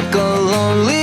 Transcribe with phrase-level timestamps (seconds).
[0.00, 0.99] like a lonely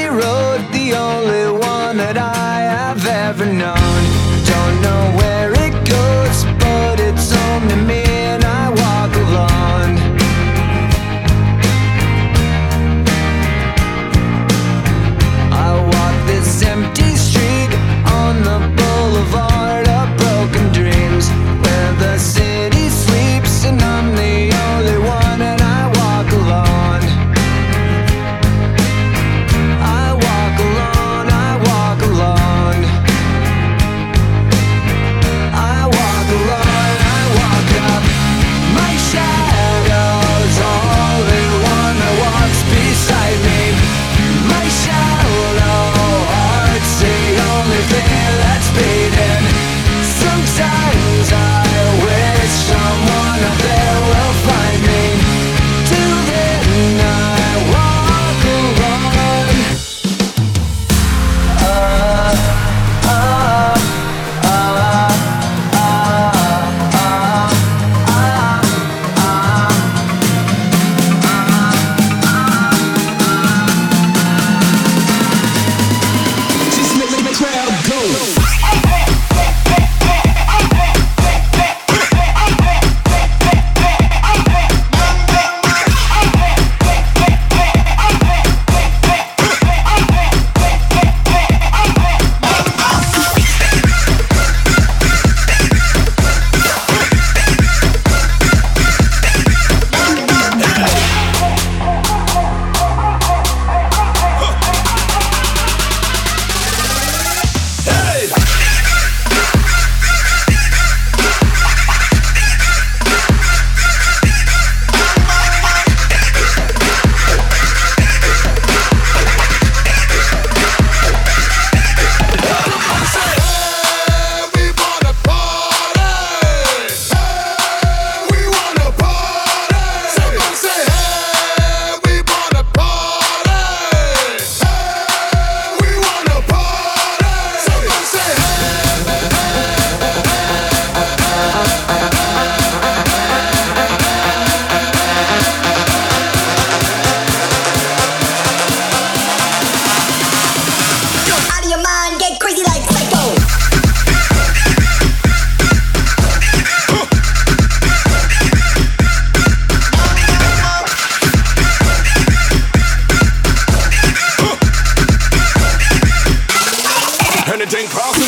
[167.70, 168.27] Jane Cross.